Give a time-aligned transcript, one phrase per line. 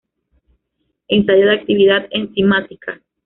[1.13, 2.99] Ensayo de actividad enzimática